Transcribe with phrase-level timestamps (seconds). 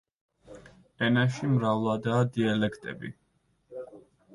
[1.09, 3.17] ენაში მრავლადაა დიალექტები.